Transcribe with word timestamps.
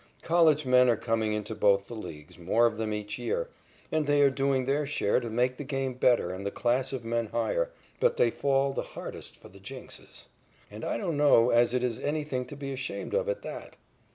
College 0.23 0.65
men 0.65 0.89
are 0.89 0.97
coming 0.97 1.31
into 1.33 1.53
both 1.53 1.85
the 1.85 1.93
leagues, 1.95 2.39
more 2.39 2.65
of 2.65 2.77
them 2.77 2.91
each 2.91 3.19
year, 3.19 3.49
and 3.91 4.07
they 4.07 4.23
are 4.23 4.31
doing 4.31 4.65
their 4.65 4.87
share 4.87 5.19
to 5.19 5.29
make 5.29 5.57
the 5.57 5.63
game 5.63 5.93
better 5.93 6.31
and 6.31 6.43
the 6.43 6.49
class 6.49 6.91
of 6.91 7.05
men 7.05 7.27
higher, 7.27 7.69
but 7.99 8.17
they 8.17 8.31
fall 8.31 8.73
the 8.73 8.81
hardest 8.81 9.37
for 9.37 9.49
the 9.49 9.59
jinxes. 9.59 10.25
And 10.71 10.83
I 10.83 10.97
don't 10.97 11.17
know 11.17 11.51
as 11.51 11.75
it 11.75 11.83
is 11.83 11.99
anything 11.99 12.45
to 12.47 12.55
be 12.55 12.73
ashamed 12.73 13.13
of 13.13 13.29
at 13.29 13.43
that. 13.43 13.75